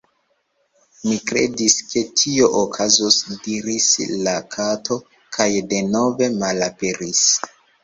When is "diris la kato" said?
3.45-4.99